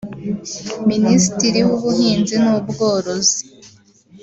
[0.89, 3.37] Minisitiri w’Ubuhinzi n’ubworozi